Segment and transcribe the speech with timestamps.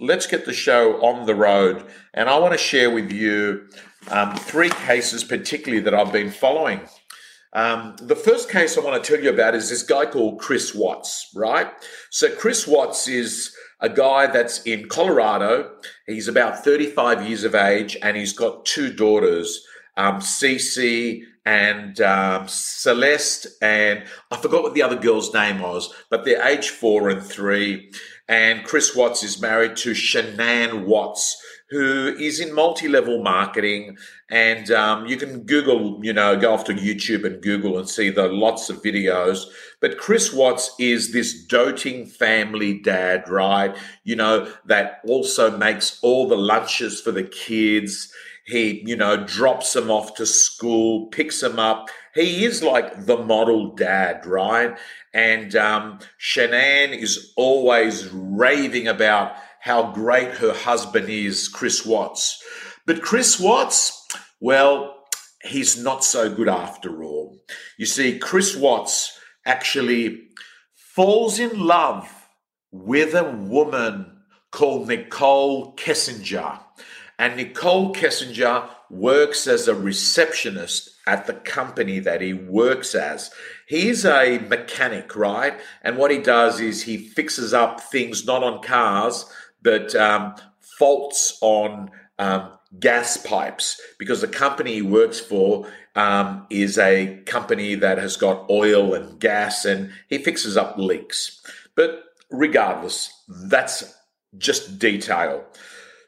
[0.00, 1.84] let's get the show on the road.
[2.14, 3.68] And I want to share with you
[4.10, 6.80] um, three cases, particularly that I've been following.
[7.52, 10.74] Um, the first case I want to tell you about is this guy called Chris
[10.74, 11.68] Watts, right?
[12.10, 15.72] So, Chris Watts is a guy that's in Colorado.
[16.06, 19.64] He's about 35 years of age and he's got two daughters,
[19.96, 26.26] um, Cece and um, Celeste, and I forgot what the other girl's name was, but
[26.26, 27.90] they're age four and three.
[28.28, 33.96] And Chris Watts is married to Shanann Watts, who is in multi-level marketing.
[34.30, 38.10] And um, you can Google, you know, go off to YouTube and Google and see
[38.10, 39.46] the lots of videos.
[39.80, 43.74] But Chris Watts is this doting family dad, right?
[44.04, 48.12] You know, that also makes all the lunches for the kids.
[48.44, 51.88] He, you know, drops them off to school, picks them up.
[52.18, 54.76] He is like the model dad, right?
[55.14, 62.42] And um, Shanann is always raving about how great her husband is, Chris Watts.
[62.86, 64.06] But Chris Watts,
[64.40, 65.04] well,
[65.44, 67.38] he's not so good after all.
[67.76, 69.16] You see, Chris Watts
[69.46, 70.28] actually
[70.74, 72.12] falls in love
[72.72, 76.60] with a woman called Nichol Kessinger.
[77.16, 83.30] And Nichol Kessinger works as a receptionist at the company that he works as.
[83.66, 85.58] He's a mechanic, right?
[85.82, 89.24] And what he does is he fixes up things not on cars,
[89.62, 90.34] but um,
[90.78, 97.74] faults on um, gas pipes because the company he works for um, is a company
[97.74, 101.42] that has got oil and gas and he fixes up leaks.
[101.74, 103.94] But regardless, that's
[104.36, 105.44] just detail.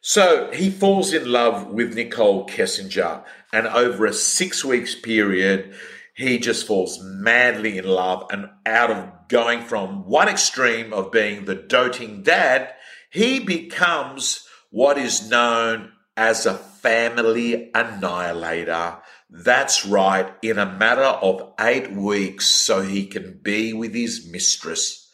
[0.02, 5.74] So he falls in love with Nichol Kessinger, and over a six weeks period,
[6.14, 8.26] he just falls madly in love.
[8.30, 12.72] And out of going from one extreme of being the doting dad,
[13.10, 18.98] he becomes what is known as a family annihilator.
[19.28, 25.09] That's right, in a matter of eight weeks, so he can be with his mistress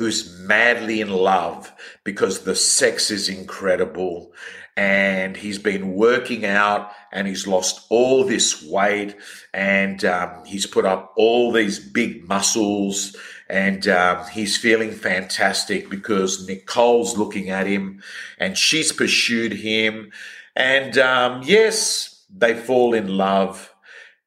[0.00, 1.70] who's madly in love
[2.04, 4.32] because the sex is incredible
[4.74, 9.14] and he's been working out and he's lost all this weight
[9.52, 13.14] and um, he's put up all these big muscles
[13.50, 18.02] and um, he's feeling fantastic because Nichol's looking at him
[18.38, 20.12] and she's pursued him.
[20.56, 23.70] And um, yes, they fall in love.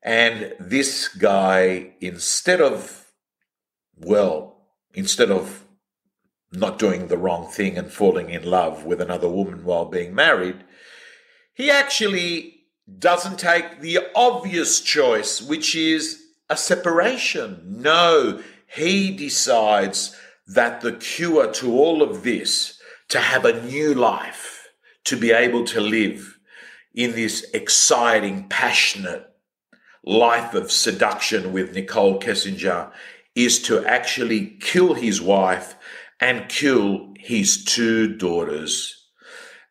[0.04, 3.12] And this guy, instead of,
[3.98, 4.54] well,
[4.94, 5.63] instead of
[6.54, 10.64] not doing the wrong thing and falling in love with another woman while being married,
[11.54, 12.62] he actually
[13.00, 17.62] doesn't take the obvious choice, which is a separation.
[17.66, 20.16] No, he decides
[20.48, 24.68] that the cure to all of this, to have a new life,
[25.06, 26.38] to be able to live
[26.94, 29.30] in this exciting, passionate
[30.04, 32.92] life of seduction with Nichol Kessinger,
[33.36, 35.76] is to actually kill his wife
[36.24, 39.08] and kill his two daughters.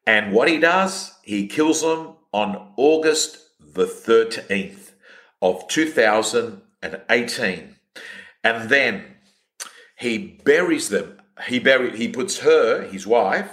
[0.07, 4.91] And what he does, he kills them on August the 13th
[5.41, 7.77] of 2018.
[8.45, 9.05] And then
[9.97, 11.23] he buries them.
[11.47, 13.51] He bury, he puts her, his wife,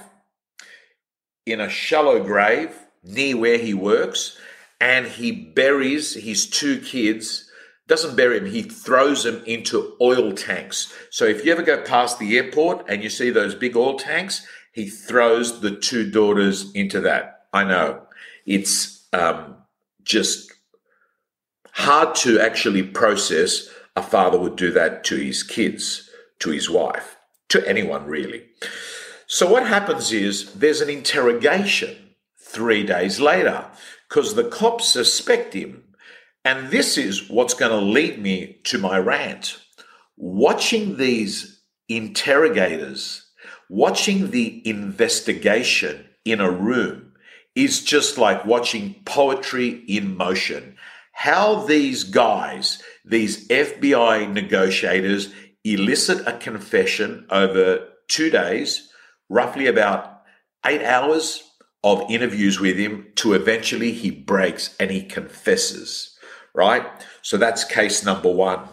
[1.45, 4.37] in a shallow grave near where he works,
[4.81, 7.48] and he buries his two kids
[7.89, 10.93] doesn't bury them, he throws them into oil tanks.
[11.09, 14.45] So if you ever go past the airport and you see those big oil tanks,
[14.71, 17.47] he throws the two daughters into that.
[17.51, 18.03] I know
[18.45, 19.55] it's um,
[20.03, 20.53] just
[21.71, 27.17] hard to actually process a father would do that to his kids, to his wife,
[27.49, 28.45] to anyone really.
[29.25, 31.95] So what happens is there's an interrogation
[32.37, 33.65] three days later
[34.07, 35.83] because the cops suspect him
[36.45, 39.59] and this is what's going to lead me to my rant.
[40.15, 43.25] Watching these interrogators,
[43.69, 47.13] watching the investigation in a room
[47.55, 50.77] is just like watching poetry in motion.
[51.11, 55.33] How these guys, these FBI negotiators,
[55.65, 58.89] elicit a confession over two days,
[59.27, 60.21] roughly about
[60.65, 61.43] eight hours
[61.83, 66.15] of interviews with him, to eventually he breaks and he confesses
[66.53, 66.85] right?
[67.21, 68.67] So that's case number one.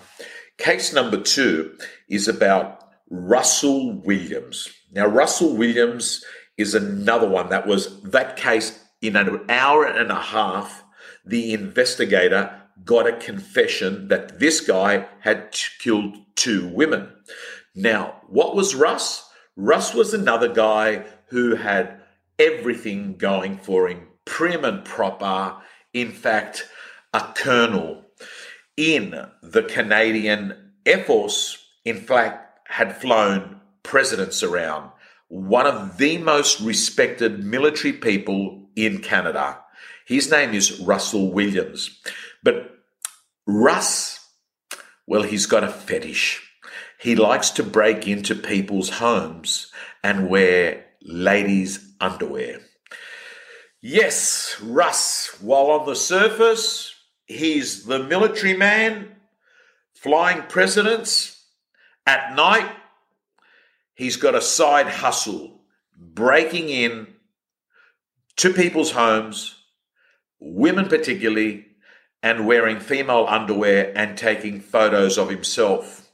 [0.59, 1.77] Case number two
[2.09, 4.69] is about Russell Williams.
[4.93, 6.25] Now, Russell Williams
[6.57, 10.85] is another one that was that case in an hour and a half.
[11.25, 17.09] The investigator got a confession that this guy had killed two women.
[17.75, 19.29] Now, what was Russ?
[19.57, 22.01] Russ was another guy who had
[22.39, 25.57] everything going for him, prim and proper.
[25.93, 26.69] In fact,
[27.17, 28.05] a colonel
[28.77, 34.91] in the Canadian Air Force, in fact, had flown presidents around.
[35.29, 39.61] One of the most respected military people in Canada.
[40.05, 41.99] His name is Russell Williams.
[42.43, 42.71] But
[43.47, 44.21] Russ,
[45.07, 46.43] well, he's got a fetish.
[47.01, 49.73] He likes to break into people's homes
[50.05, 52.61] and wear ladies' underwear.
[53.81, 56.96] Yes, Russ, while on the surface,
[57.27, 59.17] he's the military man
[59.95, 61.45] flying presidents.
[62.07, 62.71] At night,
[63.95, 65.61] he's got a side hustle
[65.97, 67.09] breaking in
[68.37, 69.57] to people's homes,
[70.39, 71.67] women particularly,
[72.23, 76.09] and wearing female underwear and taking photos of himself.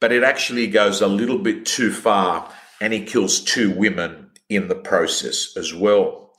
[0.00, 4.68] But it actually goes a little bit too far and he kills two women in
[4.68, 6.29] the process as well.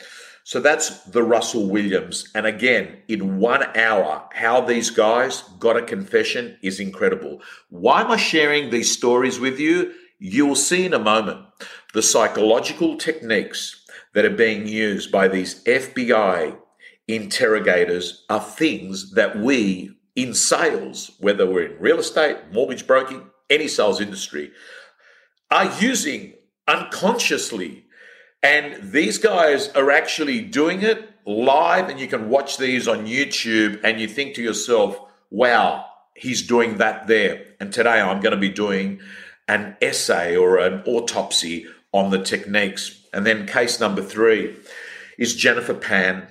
[0.43, 2.29] So that's the Russell Williams.
[2.33, 7.41] And again, in one hour, how these guys got a confession is incredible.
[7.69, 9.93] Why am I sharing these stories with you?
[10.19, 11.45] You will see in a moment
[11.93, 16.57] the psychological techniques that are being used by these FBI
[17.07, 23.67] interrogators are things that we in sales, whether we're in real estate, mortgage broking, any
[23.67, 24.51] sales industry,
[25.49, 26.33] are using
[26.67, 27.85] unconsciously.
[28.43, 33.79] And these guys are actually doing it live, and you can watch these on YouTube,
[33.83, 34.99] and you think to yourself,
[35.29, 35.85] wow,
[36.15, 37.45] he's doing that there.
[37.59, 38.99] And today I'm going to be doing
[39.47, 43.05] an essay or an autopsy on the techniques.
[43.13, 44.55] And then case number three
[45.17, 46.27] is Jennifer Pan.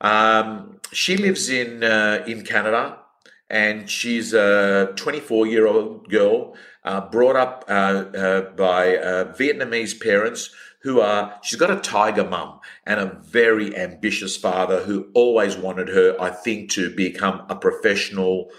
[0.00, 2.98] Um, she lives in uh, in Canada,
[3.50, 10.00] and she's a 24 year old girl uh, brought up uh, uh by uh, Vietnamese
[10.00, 10.50] parents
[10.84, 11.38] who are.
[11.42, 16.30] She's got a tiger mum and a very ambitious father who always wanted her, I
[16.30, 18.50] think, to become a professional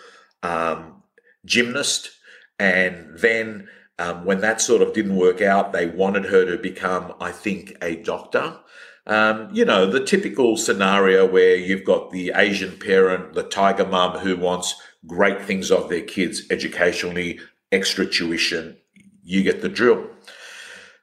[0.44, 1.04] um,
[1.45, 2.12] gymnast,
[2.60, 3.69] and then.
[3.98, 7.77] Um, when that sort of didn't work out, they wanted her to become, I think,
[7.81, 8.60] a doctor.
[9.07, 14.18] Um, you know, the typical scenario where you've got the Asian parent, the tiger mum
[14.18, 14.75] who wants
[15.07, 17.39] great things of their kids educationally,
[17.71, 18.78] extra tuition,
[19.24, 20.07] you get the drill.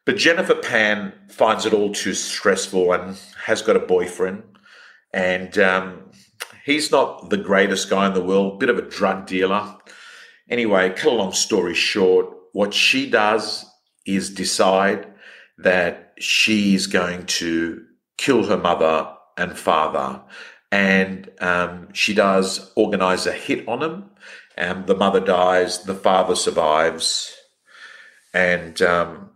[0.04, 3.16] But Jennifer Pan finds it all too stressful and
[3.46, 4.42] has got a boyfriend.
[5.12, 6.10] And um,
[6.64, 9.76] he's not the greatest guy in the world, bit of a drug dealer.
[10.50, 13.64] Anyway, cut a long story short, what she does
[14.04, 15.06] is decide
[15.58, 17.84] that she's going to
[18.16, 20.20] kill her mother and father.
[20.70, 24.10] And um, she does organize a hit on him.
[24.56, 27.34] And the mother dies, the father survives.
[28.34, 29.30] And um,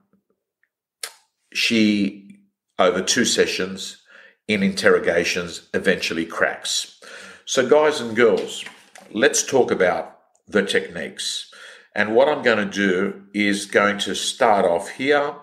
[1.57, 2.39] she,
[2.79, 4.03] over two sessions
[4.47, 7.01] in interrogations, eventually cracks.
[7.47, 8.65] So, guys and girls,
[9.11, 11.51] let's talk about the techniques.
[11.95, 15.35] And what I'm going to do is going to start off here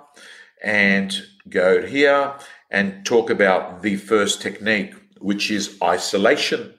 [0.63, 1.11] and
[1.49, 2.35] go here
[2.69, 6.75] and talk about the first technique, which is isolation.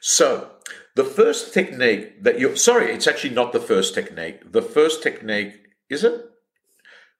[0.00, 0.50] So,
[0.96, 4.50] the first technique that you're sorry, it's actually not the first technique.
[4.50, 5.54] The first technique,
[5.90, 6.31] is it?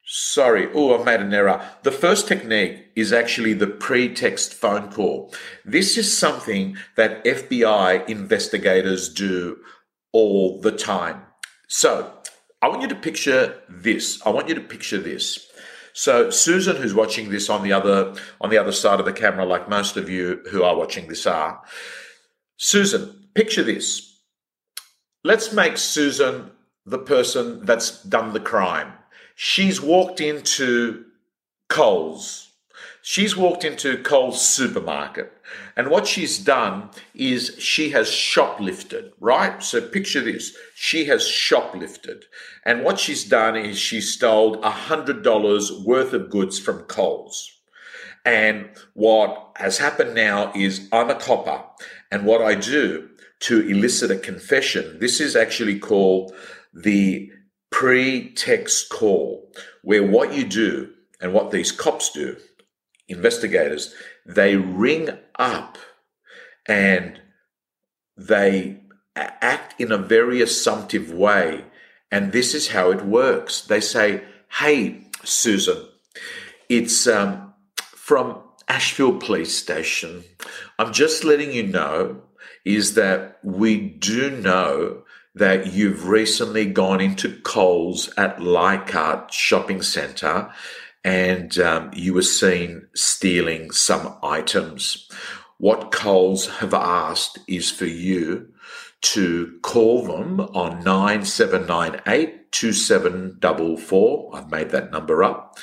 [0.05, 1.65] Sorry, oh, I've made an error.
[1.85, 5.33] The first technique is actually the pretext phone call.
[5.65, 9.59] This is something that FBI investigators do
[10.13, 11.23] all the time.
[11.69, 12.13] So,
[12.61, 14.21] I want you to picture this.
[14.25, 15.49] I want you to picture this.
[15.93, 19.45] So Susan, who's watching this on the other on the other side of the camera,
[19.45, 21.61] like most of you who are watching this are,
[22.57, 24.21] Susan, picture this.
[25.25, 26.53] Let's make Susan
[26.87, 28.93] the person that's done the crime.
[29.45, 31.05] She's walked into
[31.69, 32.53] Coles.
[33.03, 35.33] She's walked into Coles supermarket.
[35.75, 39.61] And what she's done is she has shoplifted, right?
[39.61, 40.57] So picture this.
[40.77, 42.23] She has shoplifted.
[42.65, 47.51] And what she's done is she stole $100 worth of goods from Coles.
[48.25, 51.65] And what has happened now is I'm a copper.
[52.13, 53.09] And what I do
[53.41, 56.33] to elicit a confession, this is actually called
[56.73, 57.33] the
[57.73, 59.51] pretext call,
[59.83, 62.37] where what you do and what these cops do,
[63.09, 63.93] investigators,
[64.25, 65.79] they ring up
[66.69, 67.21] and
[68.17, 68.81] they
[69.17, 71.65] act in a very assumptive way.
[72.13, 73.63] And this is how it works.
[73.63, 74.23] They say,
[74.61, 75.89] Hey, Susan,
[76.69, 78.39] it's um, from
[78.69, 80.25] Ashfield Police Station.
[80.79, 82.23] I'm just letting you know
[82.65, 85.03] is that we do know
[85.35, 90.53] that you've recently gone into Coles at Leichhardt Shopping Centre
[91.05, 95.09] and um, you were seen stealing some items.
[95.59, 98.53] What Coles have asked is for you
[99.03, 104.31] to call them on 9798 2744.
[104.37, 105.59] I've made that number up.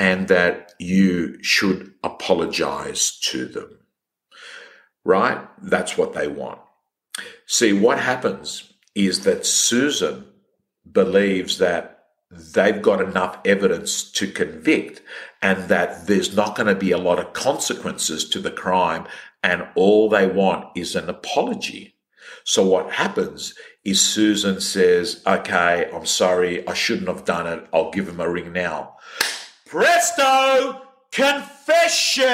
[0.00, 3.80] And that you should apologize to them.
[5.04, 5.40] Right?
[5.60, 6.60] That's what they want.
[7.46, 10.26] See, what happens is that Susan
[10.90, 11.98] believes that
[12.30, 15.00] they've got enough evidence to convict
[15.40, 19.06] and that there's not going to be a lot of consequences to the crime
[19.42, 21.94] and all they want is an apology.
[22.44, 23.54] So what happens
[23.84, 27.66] is Susan says, okay, I'm sorry, I shouldn't have done it.
[27.72, 28.96] I'll give him a ring now.
[29.64, 30.82] Presto!
[31.12, 32.26] Confession!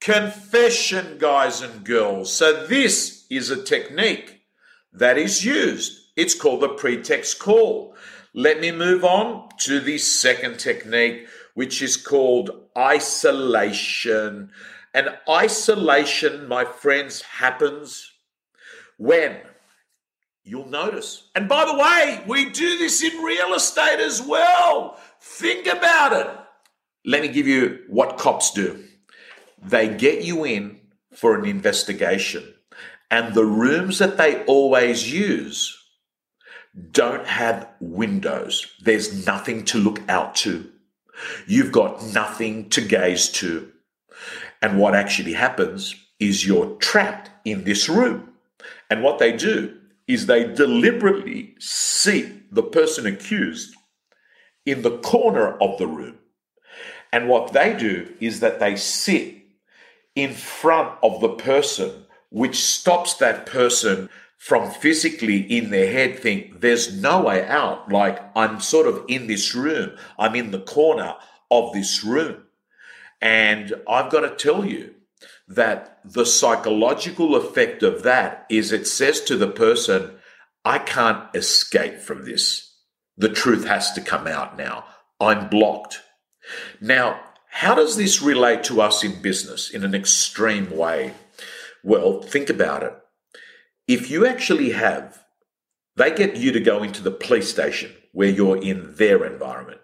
[0.00, 2.32] Confession, guys and girls.
[2.32, 4.39] So this is a technique
[4.92, 6.08] that is used.
[6.16, 7.94] It's called the pretext call.
[8.34, 14.50] Let me move on to the second technique, which is called isolation.
[14.94, 18.12] And isolation, my friends, happens
[18.98, 19.38] when
[20.44, 21.30] you'll notice.
[21.34, 24.98] And by the way, we do this in real estate as well.
[25.20, 26.28] Think about it.
[27.04, 28.84] Let me give you what cops do
[29.62, 30.80] they get you in
[31.12, 32.54] for an investigation,
[33.10, 35.76] and the rooms that they always use
[36.92, 38.72] don't have windows.
[38.80, 40.70] There's nothing to look out to.
[41.46, 43.72] You've got nothing to gaze to.
[44.62, 48.32] And what actually happens is you're trapped in this room.
[48.88, 49.76] And what they do
[50.06, 53.74] is they deliberately seat the person accused
[54.66, 56.18] in the corner of the room.
[57.12, 59.34] And what they do is that they sit
[60.14, 64.08] in front of the person, which stops that person
[64.38, 67.92] from physically in their head think there's no way out.
[67.92, 71.14] Like I'm sort of in this room, I'm in the corner
[71.50, 72.44] of this room.
[73.20, 74.94] And I've got to tell you
[75.48, 80.12] that the psychological effect of that is it says to the person,
[80.64, 82.74] I can't escape from this.
[83.18, 84.84] The truth has to come out now.
[85.20, 86.00] I'm blocked.
[86.80, 87.20] Now,
[87.50, 91.12] how does this relate to us in business in an extreme way?
[91.82, 92.94] Well, think about it.
[93.88, 95.24] If you actually have,
[95.96, 99.80] they get you to go into the police station where you're in their environment.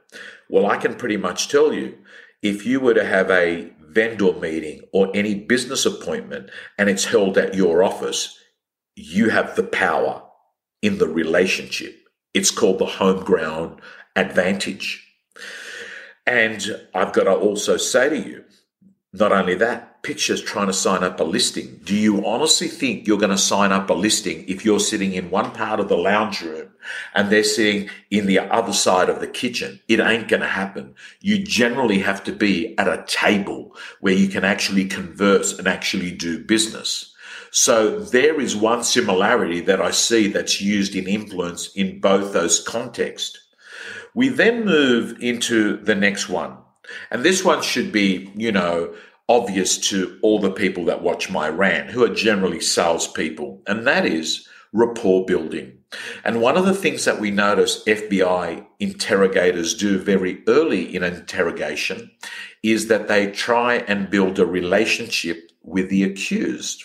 [0.49, 1.99] Well, I can pretty much tell you
[2.43, 7.39] if you were to have a vendor meeting or any business appointment and it's held
[7.39, 8.39] at your office,
[8.95, 10.23] you have the power
[10.83, 11.97] in the relationship.
[12.35, 13.81] It's called the home ground
[14.15, 15.03] advantage.
[16.27, 18.45] And I've got to also say to you,
[19.19, 21.81] not only that, pictures trying to sign up a listing.
[21.83, 25.31] Do you honestly think you're going to sign up a listing if you're sitting in
[25.31, 26.71] one part of the lounge room
[27.15, 29.81] and they're sitting in the other side of the kitchen?
[29.89, 30.95] It ain't going to happen.
[31.21, 36.13] You generally have to be at a table where you can actually converse and actually
[36.13, 37.13] do business.
[37.51, 42.61] So there is one similarity that I see that's used in influence in both those
[42.61, 43.39] contexts.
[44.15, 46.59] We then move into the next one.
[47.11, 48.95] And this one should be, you know,
[49.29, 54.07] obvious to all the people that watch my rant, who are generally salespeople, and that
[54.07, 55.73] is rapport building.
[56.25, 62.11] And one of the things that we notice FBI interrogators do very early in interrogation
[62.63, 66.85] is that they try and build a relationship with the accused.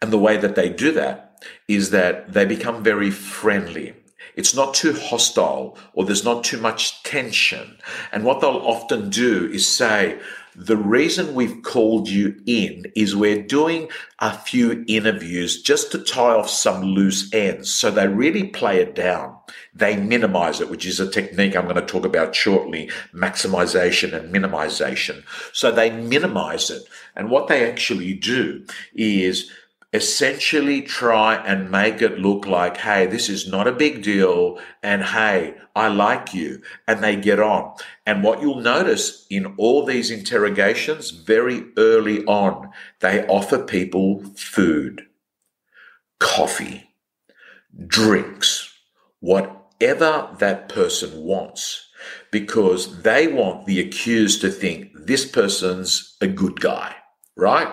[0.00, 3.94] And the way that they do that is that they become very friendly.
[4.36, 7.78] It's not too hostile or there's not too much tension.
[8.12, 10.18] And what they'll often do is say,
[10.54, 13.88] the reason we've called you in is we're doing
[14.18, 17.70] a few interviews just to tie off some loose ends.
[17.70, 19.36] So they really play it down.
[19.74, 24.34] They minimize it, which is a technique I'm going to talk about shortly, maximization and
[24.34, 25.22] minimization.
[25.52, 26.82] So they minimize it.
[27.14, 29.50] And what they actually do is
[29.92, 34.58] essentially try and make it look like, hey, this is not a big deal.
[34.82, 36.62] And hey, I like you.
[36.86, 37.74] And they get on.
[38.06, 42.70] And what you'll notice in all these interrogations very early on,
[43.00, 45.06] they offer people food,
[46.20, 46.90] coffee,
[47.86, 48.72] drinks,
[49.18, 51.88] whatever that person wants,
[52.30, 56.94] because they want the accused to think this person's a good guy,
[57.36, 57.68] right?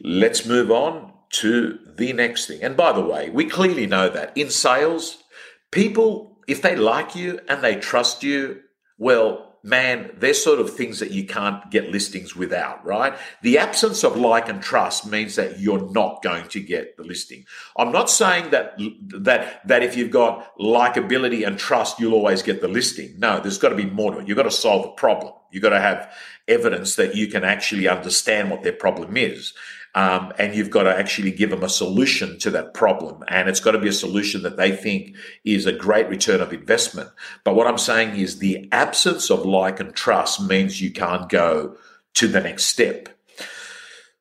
[0.00, 2.62] Let's move on to the next thing.
[2.62, 5.22] And by the way, we clearly know that in sales,
[5.70, 8.60] people, if they like you and they trust you,
[8.98, 13.18] well, man, they're sort of things that you can't get listings without, right?
[13.42, 17.46] The absence of like and trust means that you're not going to get the listing.
[17.76, 18.78] I'm not saying that
[19.22, 23.14] that that if you've got likability and trust, you'll always get the listing.
[23.18, 24.28] No, there's got to be more to it.
[24.28, 25.32] You've got to solve a problem.
[25.50, 26.12] You've got to have
[26.46, 29.54] evidence that you can actually understand what their problem is.
[29.96, 33.22] Um, and you've got to actually give them a solution to that problem.
[33.28, 36.52] And it's got to be a solution that they think is a great return of
[36.52, 37.10] investment.
[37.44, 41.76] But what I'm saying is the absence of like and trust means you can't go
[42.14, 43.08] to the next step.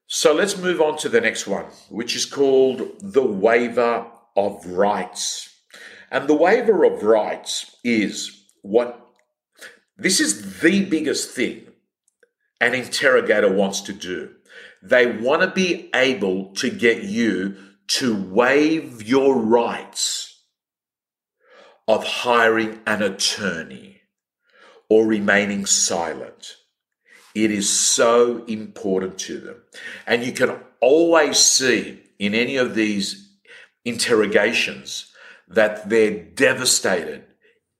[0.05, 5.49] So let's move on to the next one, which is called the waiver of rights.
[6.11, 8.99] And the waiver of rights is what
[9.97, 11.65] this is the biggest thing
[12.61, 14.29] an interrogator wants to do
[14.83, 17.55] they want to be able to get you
[17.87, 20.41] to waive your rights
[21.87, 24.01] of hiring an attorney
[24.89, 26.57] or remaining silent.
[27.33, 29.63] It is so important to them.
[30.05, 33.37] And you can always see in any of these
[33.85, 35.11] interrogations
[35.47, 37.23] that they're devastated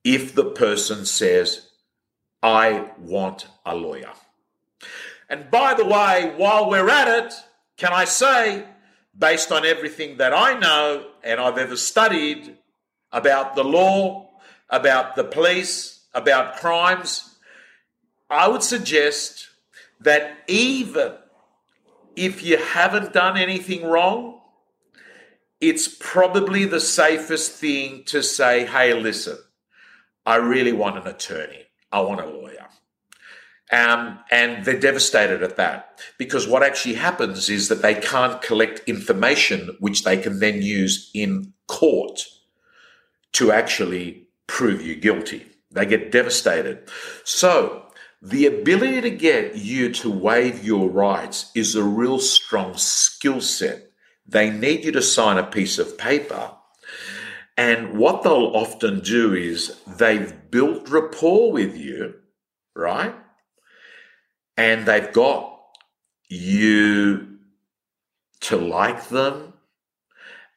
[0.04, 1.68] if the person says,
[2.42, 4.12] I want a lawyer.
[5.28, 7.34] And by the way, while we're at it,
[7.76, 8.64] can I say,
[9.16, 12.56] based on everything that I know and I've ever studied
[13.12, 14.30] about the law,
[14.70, 17.36] about the police, about crimes,
[18.28, 19.48] I would suggest
[20.00, 21.12] that even
[22.16, 24.40] if you haven't done anything wrong,
[25.60, 29.38] it's probably the safest thing to say, hey, listen,
[30.26, 31.64] I really want an attorney.
[31.90, 32.63] I want a lawyer.
[33.74, 38.88] Um, and they're devastated at that because what actually happens is that they can't collect
[38.88, 42.24] information which they can then use in court
[43.32, 45.44] to actually prove you guilty.
[45.72, 46.88] They get devastated.
[47.24, 47.86] So,
[48.22, 53.90] the ability to get you to waive your rights is a real strong skill set.
[54.24, 56.52] They need you to sign a piece of paper.
[57.56, 62.14] And what they'll often do is they've built rapport with you,
[62.76, 63.14] right?
[64.56, 65.60] And they've got
[66.28, 67.38] you
[68.40, 69.52] to like them,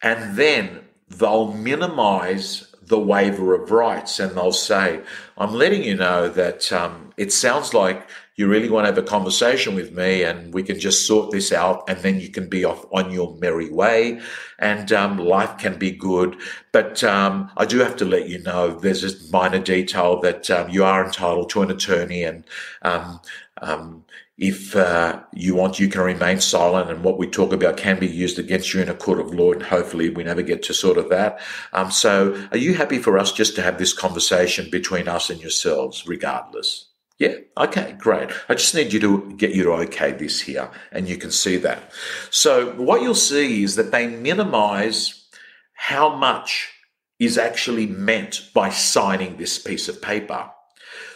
[0.01, 5.01] and then they'll minimize the waiver of rights and they'll say,
[5.37, 9.07] I'm letting you know that um, it sounds like you really want to have a
[9.07, 12.63] conversation with me and we can just sort this out and then you can be
[12.63, 14.21] off on your merry way
[14.59, 16.37] and um, life can be good.
[16.71, 20.69] But um, I do have to let you know there's a minor detail that um,
[20.69, 22.45] you are entitled to an attorney and
[22.83, 23.19] um,
[23.61, 24.05] um,
[24.37, 28.07] if uh, you want, you can remain silent, and what we talk about can be
[28.07, 30.99] used against you in a court of law, and hopefully we never get to sort
[30.99, 31.39] of that.
[31.73, 35.41] Um, so, are you happy for us just to have this conversation between us and
[35.41, 36.85] yourselves, regardless?
[37.17, 38.29] Yeah, okay, great.
[38.47, 41.57] I just need you to get you to okay this here, and you can see
[41.57, 41.91] that.
[42.29, 45.25] So, what you'll see is that they minimize
[45.73, 46.69] how much
[47.17, 50.51] is actually meant by signing this piece of paper.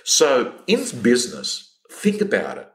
[0.04, 2.71] So, in business, think about it.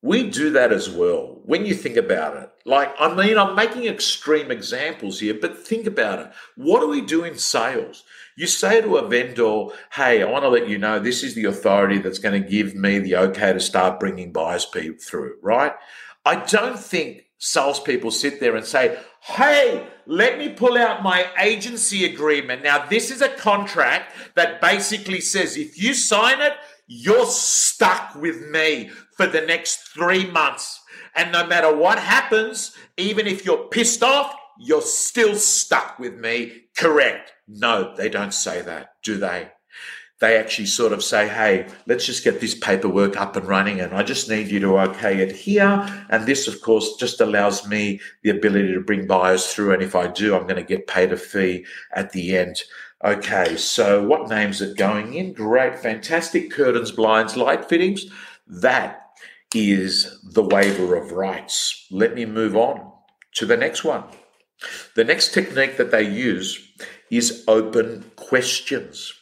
[0.00, 2.50] We do that as well when you think about it.
[2.64, 6.30] Like, I mean, I'm making extreme examples here, but think about it.
[6.56, 8.04] What do we do in sales?
[8.36, 11.46] You say to a vendor, hey, I want to let you know this is the
[11.46, 15.72] authority that's going to give me the okay to start bringing buyers through, right?
[16.24, 22.04] I don't think salespeople sit there and say, hey, let me pull out my agency
[22.04, 22.62] agreement.
[22.62, 26.52] Now, this is a contract that basically says if you sign it,
[26.88, 30.80] you're stuck with me for the next three months.
[31.14, 36.64] And no matter what happens, even if you're pissed off, you're still stuck with me.
[36.76, 37.32] Correct.
[37.46, 39.50] No, they don't say that, do they?
[40.20, 43.94] They actually sort of say, hey, let's just get this paperwork up and running, and
[43.94, 45.86] I just need you to okay it here.
[46.10, 49.74] And this, of course, just allows me the ability to bring buyers through.
[49.74, 52.62] And if I do, I'm going to get paid a fee at the end.
[53.04, 55.32] Okay, so what names are going in?
[55.32, 56.50] Great, fantastic.
[56.50, 58.06] Curtains, blinds, light fittings.
[58.46, 59.10] That
[59.54, 61.86] is the waiver of rights.
[61.92, 62.92] Let me move on
[63.34, 64.04] to the next one.
[64.96, 66.72] The next technique that they use
[67.10, 69.12] is open questions.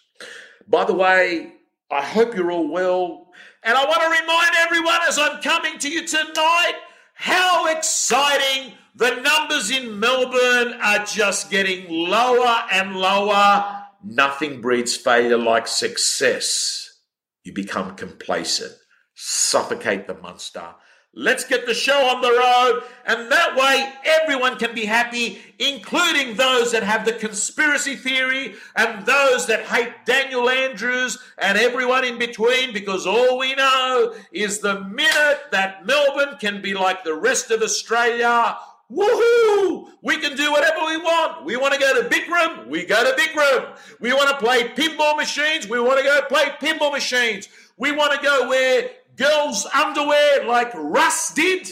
[0.67, 1.53] By the way,
[1.91, 3.29] I hope you're all well.
[3.63, 6.75] And I want to remind everyone as I'm coming to you tonight
[7.17, 13.85] how exciting the numbers in Melbourne are just getting lower and lower.
[14.05, 17.01] Nothing breeds failure like success.
[17.43, 18.75] You become complacent,
[19.15, 20.75] suffocate the monster,
[21.19, 22.83] Let's get the show on the road.
[23.07, 29.07] And that way, everyone can be happy, including those that have the conspiracy theory and
[29.07, 34.85] those that hate Daniel Andrews and everyone in between, because all we know is the
[34.85, 38.59] minute that Melbourne can be like the rest of Australia,
[38.93, 39.89] Woohoo!
[40.03, 41.45] We can do whatever we want.
[41.45, 43.77] We want to go to Bikram, we go to Bikram.
[44.01, 47.49] We want to play pinball machines, we want to go play pinball machines.
[47.79, 51.69] We want to go wear girls' underwear like Russ did.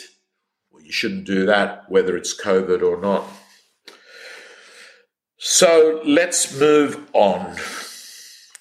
[0.70, 3.24] Well, you shouldn't do that, whether it's COVID or not.
[5.38, 7.56] So let's move on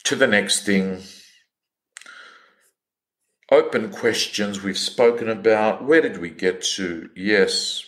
[0.04, 1.02] to the next thing.
[3.52, 5.86] Open questions we've spoken about.
[5.86, 7.10] Where did we get to?
[7.16, 7.84] Yes.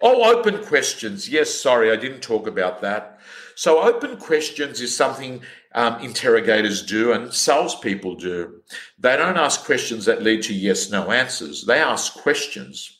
[0.00, 1.28] Oh, open questions.
[1.28, 3.20] Yes, sorry, I didn't talk about that.
[3.54, 5.42] So, open questions is something
[5.74, 8.62] um, interrogators do and salespeople do.
[8.98, 11.64] They don't ask questions that lead to yes no answers.
[11.64, 12.98] They ask questions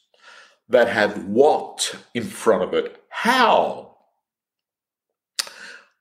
[0.69, 3.03] that have what in front of it.
[3.09, 3.97] How?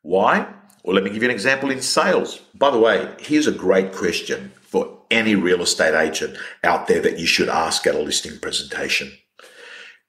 [0.01, 0.47] Why?
[0.83, 2.39] Well, let me give you an example in sales.
[2.55, 7.19] By the way, here's a great question for any real estate agent out there that
[7.19, 9.11] you should ask at a listing presentation.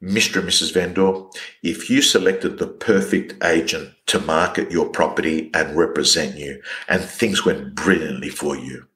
[0.02, 0.40] Mr.
[0.40, 0.74] and Mrs.
[0.74, 1.12] Vendor,
[1.62, 7.44] if you selected the perfect agent to market your property and represent you, and things
[7.44, 8.88] went brilliantly for you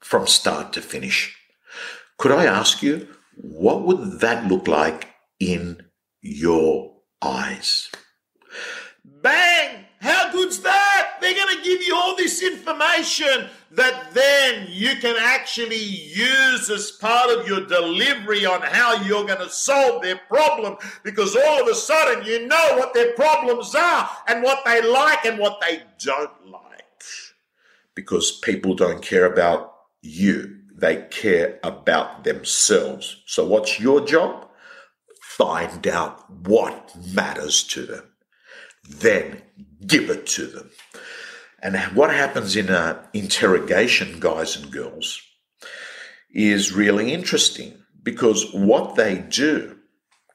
[0.00, 1.36] from start to finish,
[2.16, 5.82] could I ask you, what would that look like in
[6.20, 7.88] your eyes?
[9.04, 9.84] Bang!
[10.00, 11.18] How good's that?
[11.20, 16.92] They're going to give you all this information that then you can actually use as
[16.92, 21.68] part of your delivery on how you're going to solve their problem because all of
[21.68, 25.82] a sudden you know what their problems are and what they like and what they
[26.02, 26.62] don't like.
[27.94, 33.22] Because people don't care about you, they care about themselves.
[33.26, 34.48] So, what's your job?
[35.20, 38.04] Find out what matters to them.
[38.88, 39.42] Then
[39.86, 40.70] give it to them.
[41.60, 45.20] And what happens in an interrogation, guys and girls,
[46.30, 49.78] is really interesting because what they do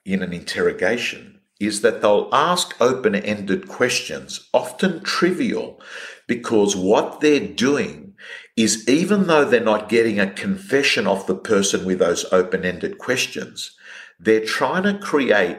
[0.06, 5.80] in an interrogation is that they'll ask open ended questions, often trivial,
[6.28, 8.16] because what they're doing
[8.58, 12.98] is even though they're not getting a confession off the person with those open ended
[12.98, 13.76] questions,
[14.20, 15.58] they're trying to create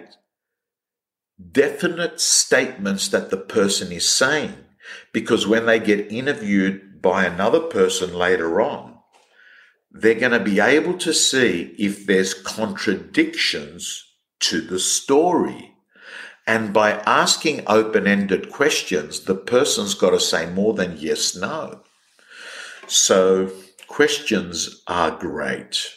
[1.51, 4.64] definite statements that the person is saying.
[5.13, 8.99] Because when they get interviewed by another person later on,
[9.91, 14.05] they're going to be able to see if there's contradictions
[14.41, 15.75] to the story.
[16.47, 21.83] And by asking open ended questions, the person's got to say more than yes, no.
[22.87, 23.51] So,
[23.87, 25.89] questions are great,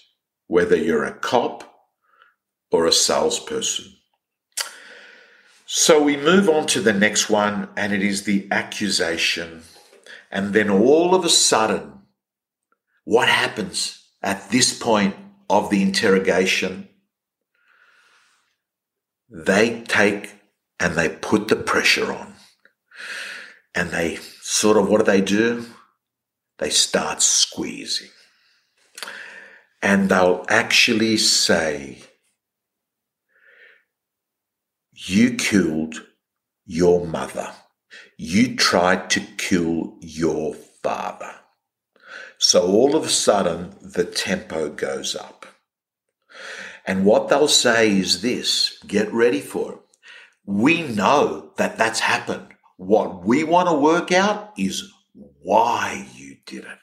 [0.48, 1.64] whether you're a cop
[2.72, 3.97] or a salesperson.
[5.70, 9.64] So we move on to the next one, and it is the accusation.
[10.32, 12.04] And then all of a sudden,
[13.04, 15.18] what happens at this point
[15.50, 16.88] of the interrogation?
[19.30, 20.36] They take
[20.80, 22.36] and they put the pressure on.
[23.76, 25.66] And they sort of, what do they do?
[26.60, 28.08] They start squeezing.
[29.82, 32.04] And they'll actually say,
[35.06, 36.04] you killed
[36.66, 37.52] your mother.
[38.18, 41.36] You tried to kill your father.
[42.40, 45.46] So all of a sudden, the tempo goes up.
[46.86, 49.80] And what they'll say is this get ready for it.
[50.46, 52.48] We know that that's happened.
[52.78, 54.92] What we want to work out is
[55.44, 56.80] why you did it.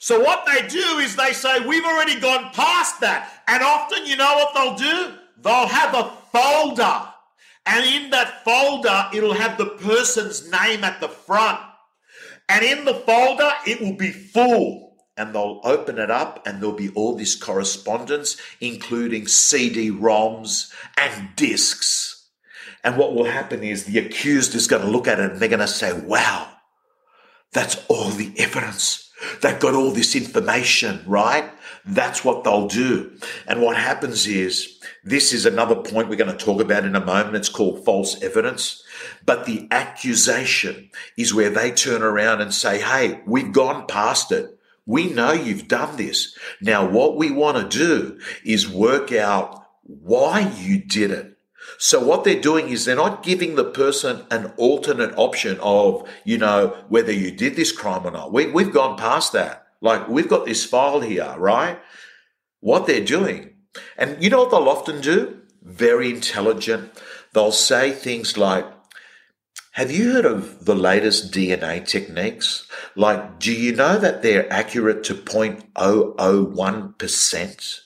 [0.00, 3.42] So what they do is they say, We've already gone past that.
[3.46, 5.14] And often, you know what they'll do?
[5.42, 7.11] They'll have a folder
[7.66, 11.60] and in that folder, it'll have the person's name at the front.
[12.48, 14.96] And in the folder, it will be full.
[15.16, 21.28] And they'll open it up, and there'll be all this correspondence, including CD ROMs and
[21.36, 22.30] discs.
[22.84, 25.48] And what will happen is the accused is going to look at it and they're
[25.48, 26.48] going to say, wow,
[27.52, 29.10] that's all the evidence.
[29.40, 31.48] They've got all this information, right?
[31.84, 33.12] That's what they'll do.
[33.46, 37.04] And what happens is, this is another point we're going to talk about in a
[37.04, 37.36] moment.
[37.36, 38.82] It's called false evidence.
[39.26, 44.58] But the accusation is where they turn around and say, Hey, we've gone past it.
[44.86, 46.36] We know you've done this.
[46.60, 51.36] Now, what we want to do is work out why you did it.
[51.78, 56.38] So what they're doing is they're not giving the person an alternate option of, you
[56.38, 58.32] know, whether you did this crime or not.
[58.32, 59.66] We, we've gone past that.
[59.80, 61.78] Like we've got this file here, right?
[62.60, 63.51] What they're doing
[63.96, 65.40] And you know what they'll often do?
[65.62, 66.90] Very intelligent.
[67.32, 68.66] They'll say things like,
[69.72, 72.66] have you heard of the latest DNA techniques?
[72.94, 77.80] Like, do you know that they're accurate to 0.001%?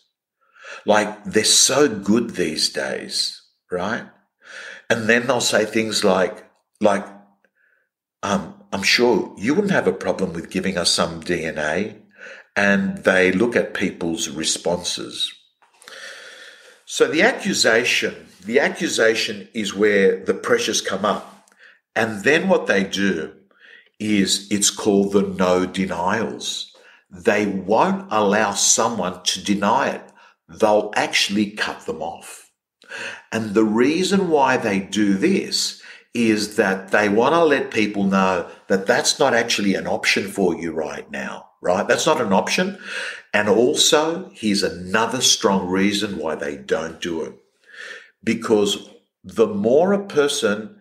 [0.85, 4.07] Like, they're so good these days, right?
[4.90, 6.44] And then they'll say things like,
[6.81, 7.07] like,
[8.22, 12.01] um, I'm sure you wouldn't have a problem with giving us some DNA.
[12.57, 15.33] And they look at people's responses.
[16.88, 21.51] So the accusation, the accusation is where the pressures come up.
[21.96, 23.33] And then what they do
[23.99, 26.72] is it's called the no denials.
[27.11, 30.03] They won't allow someone to deny it.
[30.49, 32.53] They'll actually cut them off.
[33.33, 35.83] And the reason why they do this
[36.14, 40.55] is that they want to let people know that that's not actually an option for
[40.55, 41.88] you right now, right?
[41.88, 42.79] That's not an option.
[43.37, 47.35] And also, here's another strong reason why they don't do it.
[48.25, 48.88] Because
[49.22, 50.75] the more a person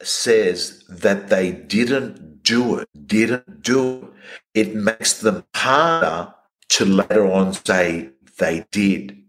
[0.00, 4.12] says that they didn't do it, didn't do
[4.54, 6.32] it, it makes them harder
[6.68, 9.20] to later on say they did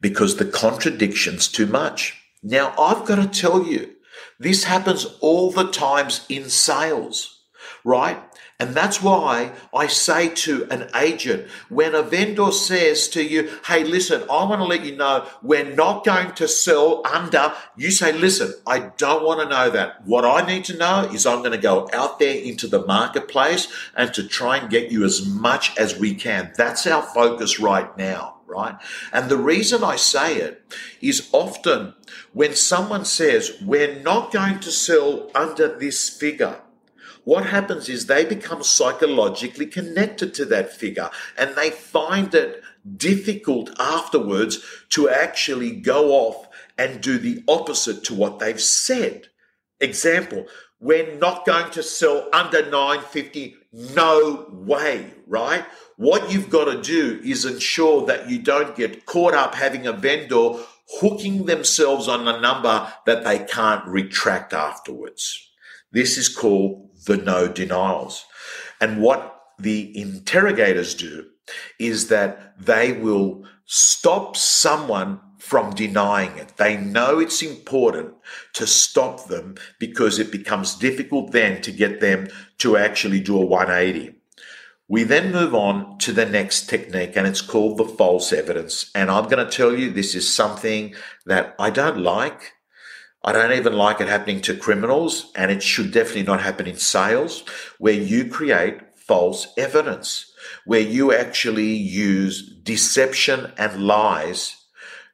[0.00, 2.16] because the contradiction's too much.
[2.40, 3.90] Now, I've got to tell you,
[4.38, 7.46] this happens all the times in sales,
[7.82, 8.22] right?
[8.60, 13.84] And that's why I say to an agent, when a vendor says to you, Hey,
[13.84, 18.12] listen, I want to let you know we're not going to sell under, you say,
[18.12, 20.06] listen, I don't want to know that.
[20.06, 23.66] What I need to know is I'm going to go out there into the marketplace
[23.96, 26.52] and to try and get you as much as we can.
[26.54, 28.74] That's our focus right now right?
[29.12, 31.94] And the reason I say it is often
[32.32, 36.60] when someone says, we're not going to sell under this figure,
[37.30, 42.60] what happens is they become psychologically connected to that figure and they find it
[42.96, 49.28] difficult afterwards to actually go off and do the opposite to what they've said.
[49.78, 50.44] Example,
[50.80, 53.54] we're not going to sell under 950
[53.94, 55.64] no way right
[55.98, 59.92] what you've got to do is ensure that you don't get caught up having a
[59.92, 60.54] vendor
[60.98, 65.49] hooking themselves on a number that they can't retract afterwards
[65.92, 68.24] this is called the no denials.
[68.80, 71.26] And what the interrogators do
[71.78, 76.56] is that they will stop someone from denying it.
[76.56, 78.14] They know it's important
[78.54, 83.44] to stop them because it becomes difficult then to get them to actually do a
[83.44, 84.14] 180.
[84.86, 88.90] We then move on to the next technique and it's called the false evidence.
[88.94, 90.94] And I'm going to tell you this is something
[91.26, 92.54] that I don't like.
[93.22, 96.76] I don't even like it happening to criminals, and it should definitely not happen in
[96.76, 97.44] sales,
[97.78, 100.32] where you create false evidence,
[100.64, 104.56] where you actually use deception and lies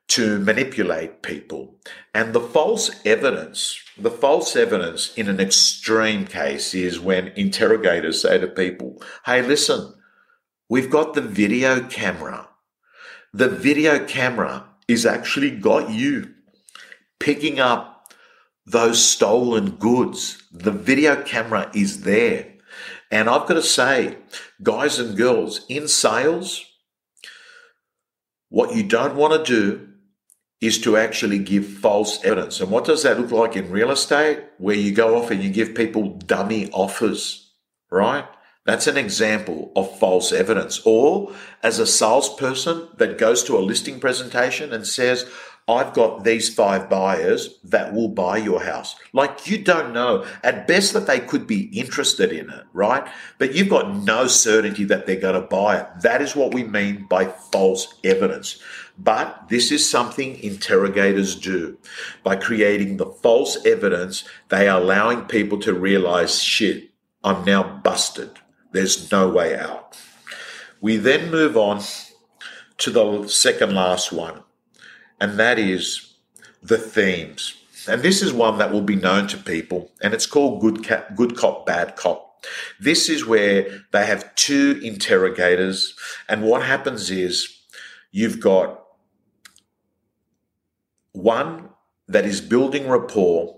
[0.08, 1.80] to manipulate people.
[2.14, 8.38] And the false evidence, the false evidence in an extreme case is when interrogators say
[8.38, 9.94] to people, Hey, listen,
[10.68, 12.48] we've got the video camera.
[13.32, 16.34] The video camera is actually got you
[17.18, 17.95] picking up
[18.66, 20.42] those stolen goods.
[20.52, 22.54] The video camera is there.
[23.10, 24.18] And I've got to say,
[24.62, 26.64] guys and girls, in sales,
[28.48, 29.88] what you don't want to do
[30.60, 32.60] is to actually give false evidence.
[32.60, 34.42] And what does that look like in real estate?
[34.58, 37.52] Where you go off and you give people dummy offers,
[37.90, 38.26] right?
[38.64, 40.80] That's an example of false evidence.
[40.84, 45.30] Or as a salesperson that goes to a listing presentation and says,
[45.68, 48.94] I've got these five buyers that will buy your house.
[49.12, 53.06] Like you don't know at best that they could be interested in it, right?
[53.38, 55.88] But you've got no certainty that they're going to buy it.
[56.02, 58.62] That is what we mean by false evidence.
[58.96, 61.78] But this is something interrogators do.
[62.22, 66.90] By creating the false evidence, they are allowing people to realize shit,
[67.24, 68.30] I'm now busted.
[68.70, 69.98] There's no way out.
[70.80, 71.82] We then move on
[72.78, 74.44] to the second last one
[75.20, 76.14] and that is
[76.62, 77.62] the themes.
[77.88, 81.14] And this is one that will be known to people, and it's called good, cap,
[81.14, 82.44] good cop, bad cop.
[82.80, 85.94] This is where they have two interrogators,
[86.28, 87.58] and what happens is
[88.10, 88.82] you've got
[91.12, 91.70] one
[92.08, 93.56] that is building rapport,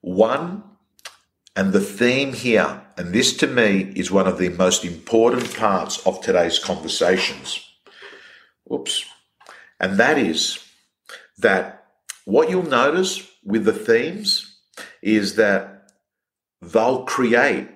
[0.00, 0.64] one,
[1.54, 6.04] and the theme here, and this to me is one of the most important parts
[6.06, 7.60] of today's conversations.
[8.72, 9.04] Oops.
[9.78, 10.61] And that is
[11.42, 11.84] that
[12.24, 14.56] what you'll notice with the themes
[15.02, 15.88] is that
[16.60, 17.68] they'll create.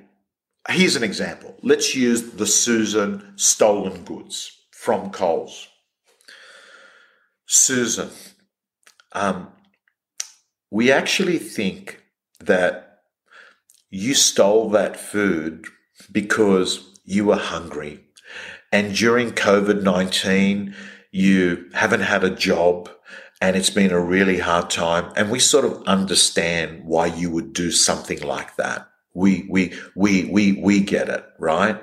[0.69, 1.57] Here's an example.
[1.63, 5.69] Let's use the Susan stolen goods from Coles.
[7.47, 8.11] Susan,
[9.13, 9.49] um,
[10.71, 12.03] we actually think
[12.41, 13.01] that
[13.91, 15.67] you stole that food
[16.11, 18.01] because you were hungry.
[18.73, 20.75] And during COVID 19,
[21.13, 22.91] you haven't had a job
[23.41, 25.13] and it's been a really hard time.
[25.17, 28.89] And we sort of understand why you would do something like that.
[29.15, 31.83] We, we, we, we, we get it, right?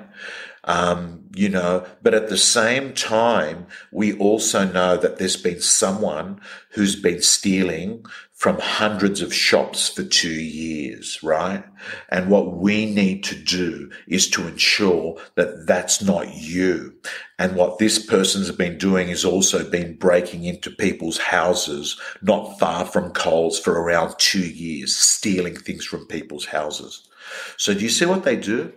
[0.64, 6.40] Um, you know, but at the same time, we also know that there's been someone
[6.70, 8.04] who's been stealing
[8.34, 11.64] from hundreds of shops for two years, right?
[12.08, 16.94] And what we need to do is to ensure that that's not you.
[17.38, 22.84] And what this person's been doing is also been breaking into people's houses not far
[22.84, 27.08] from Coles for around two years, stealing things from people's houses.
[27.56, 28.72] So do you see what they do?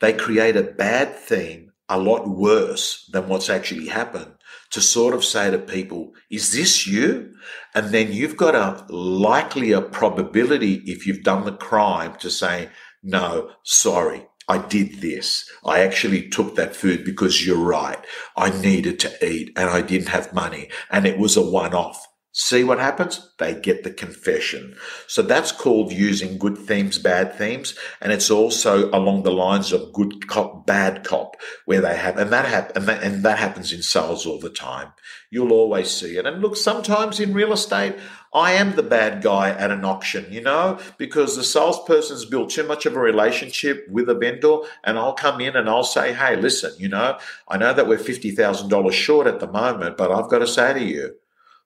[0.00, 4.32] They create a bad theme a lot worse than what's actually happened
[4.70, 7.34] to sort of say to people, is this you?
[7.74, 12.68] And then you've got a likelier probability if you've done the crime to say,
[13.02, 15.50] no, sorry, I did this.
[15.64, 17.98] I actually took that food because you're right.
[18.36, 22.06] I needed to eat and I didn't have money and it was a one off.
[22.32, 23.32] See what happens?
[23.38, 24.76] They get the confession.
[25.06, 27.74] So that's called using good themes, bad themes.
[28.02, 32.30] And it's also along the lines of good cop, bad cop, where they have, and
[32.30, 34.92] that, hap- and that, and that happens in sales all the time.
[35.30, 36.26] You'll always see it.
[36.26, 37.96] And look, sometimes in real estate,
[38.34, 42.66] I am the bad guy at an auction, you know, because the salesperson's built too
[42.66, 46.36] much of a relationship with a vendor, and I'll come in and I'll say, hey,
[46.36, 50.40] listen, you know, I know that we're $50,000 short at the moment, but I've got
[50.40, 51.14] to say to you,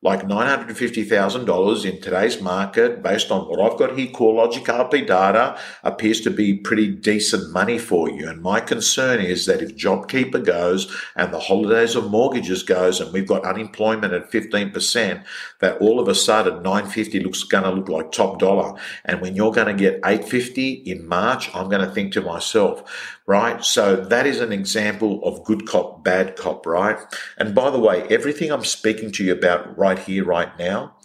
[0.05, 6.21] like $950,000 in today's market, based on what I've got here, CoreLogic RP data, appears
[6.23, 8.29] to be pretty decent money for you.
[8.29, 13.13] And my concern is that if JobKeeper goes and the holidays of mortgages goes and
[13.13, 15.25] we've got unemployment at 15%,
[15.61, 18.77] that all of a sudden 950 looks going to look like top dollar.
[19.05, 23.21] And when you're going to get 850 in March, I'm going to think to myself,
[23.27, 23.65] right?
[23.65, 26.99] So that is an example of good cop, bad cop, right?
[27.39, 30.97] And by the way, everything I'm speaking to you about right here, right now,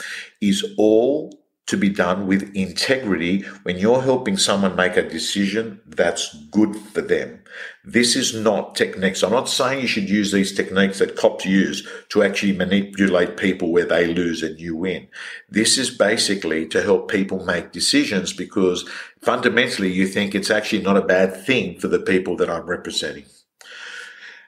[0.41, 1.31] is all
[1.65, 7.01] to be done with integrity when you're helping someone make a decision that's good for
[7.01, 7.41] them.
[7.83, 9.21] This is not techniques.
[9.21, 13.73] I'm not saying you should use these techniques that cops use to actually manipulate people
[13.73, 15.09] where they lose and you win.
[15.49, 18.87] This is basically to help people make decisions because
[19.21, 23.25] fundamentally you think it's actually not a bad thing for the people that I'm representing.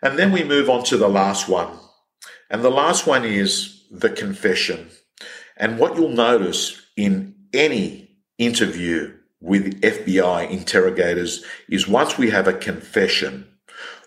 [0.02, 1.80] And then we move on to the last one.
[2.50, 4.90] And the last one is the confession.
[5.58, 12.54] And what you'll notice in any interview with FBI interrogators is once we have a
[12.54, 13.48] confession,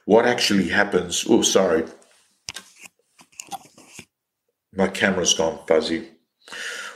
[0.04, 1.24] what actually happens?
[1.28, 1.84] Oh, sorry.
[4.74, 6.08] My camera's gone fuzzy.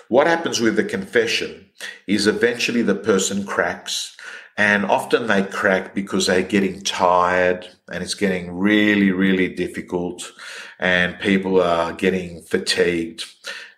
[0.08, 1.70] What happens with the confession
[2.06, 4.15] is eventually the person cracks,
[4.56, 10.32] and often they crack because they're getting tired and it's getting really, really difficult,
[10.78, 13.24] and people are getting fatigued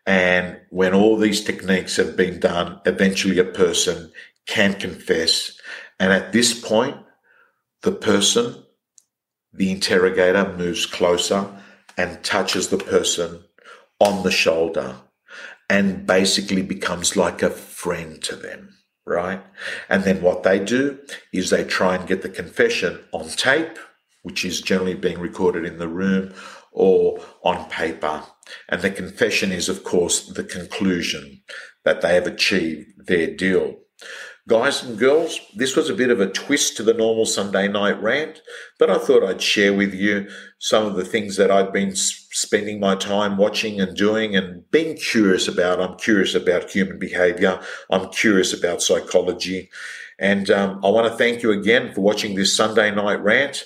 [0.09, 4.11] and when all these techniques have been done, eventually a person
[4.47, 5.61] can confess.
[6.01, 6.97] And at this point,
[7.83, 8.65] the person,
[9.53, 11.47] the interrogator, moves closer
[11.99, 13.45] and touches the person
[14.01, 14.97] on the shoulder
[15.69, 18.78] and basically becomes like a friend to them,
[19.09, 19.43] right?
[19.89, 20.99] And then what they do
[21.33, 23.79] is they try and get the confession on tape,
[24.23, 26.35] which is generally being recorded in the room
[26.73, 28.23] or on paper.
[28.69, 31.43] And the confession is, of course, the conclusion
[31.85, 33.77] that they have achieved their deal.
[34.49, 38.03] Guys and girls, this was a bit of a twist to the normal Sunday night
[38.03, 38.41] rant,
[38.79, 40.27] but I thought I'd share with you
[40.59, 44.97] some of the things that I've been spending my time watching and doing and being
[44.97, 45.83] curious about.
[45.83, 47.61] I'm curious about human behavior.
[47.91, 49.69] I'm curious about psychology.
[50.19, 53.65] And um, I want to thank you again for watching this Sunday night rant.